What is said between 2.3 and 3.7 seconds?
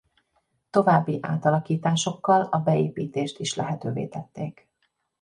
a beépítést is